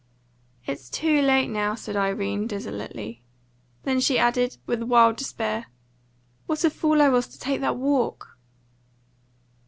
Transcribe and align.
"It's 0.65 0.89
too 0.89 1.21
late 1.21 1.45
now," 1.45 1.75
said 1.75 1.95
Irene 1.95 2.47
desolately. 2.47 3.21
Then 3.83 3.99
she 3.99 4.17
added, 4.17 4.57
with 4.65 4.81
a 4.81 4.85
wilder 4.87 5.17
despair: 5.17 5.67
"What 6.47 6.63
a 6.63 6.71
fool 6.71 7.03
I 7.03 7.09
was 7.09 7.27
to 7.27 7.37
take 7.37 7.61
that 7.61 7.77
walk!" 7.77 8.35